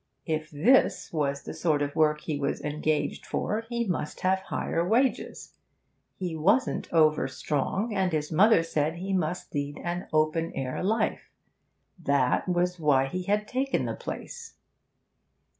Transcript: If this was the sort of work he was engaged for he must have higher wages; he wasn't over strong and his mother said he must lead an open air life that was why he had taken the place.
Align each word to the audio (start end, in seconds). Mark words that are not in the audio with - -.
If 0.25 0.49
this 0.49 1.13
was 1.13 1.43
the 1.43 1.53
sort 1.53 1.83
of 1.83 1.95
work 1.95 2.21
he 2.21 2.39
was 2.39 2.59
engaged 2.59 3.23
for 3.23 3.61
he 3.69 3.85
must 3.85 4.21
have 4.21 4.39
higher 4.39 4.83
wages; 4.83 5.53
he 6.17 6.35
wasn't 6.35 6.91
over 6.91 7.27
strong 7.27 7.93
and 7.93 8.11
his 8.11 8.31
mother 8.31 8.63
said 8.63 8.95
he 8.95 9.13
must 9.13 9.53
lead 9.53 9.77
an 9.83 10.07
open 10.11 10.53
air 10.53 10.83
life 10.83 11.29
that 11.99 12.49
was 12.49 12.79
why 12.79 13.05
he 13.05 13.21
had 13.21 13.47
taken 13.47 13.85
the 13.85 13.93
place. 13.93 14.55